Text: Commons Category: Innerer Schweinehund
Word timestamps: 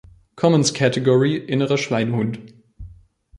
Commons 0.35 0.71
Category: 0.71 1.45
Innerer 1.47 1.77
Schweinehund 1.77 2.53